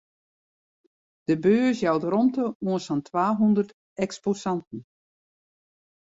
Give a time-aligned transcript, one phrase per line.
[1.29, 3.71] De beurs jout romte oan sa'n twahûndert
[4.05, 4.79] eksposanten.